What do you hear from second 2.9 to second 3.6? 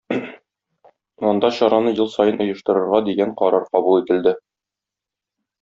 дигән